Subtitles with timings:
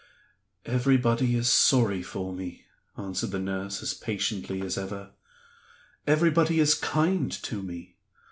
[0.65, 2.65] "Everybody is sorry for me,"
[2.97, 5.11] answered the nurse, as patiently as ever;
[6.07, 7.97] "everybody is kind to me.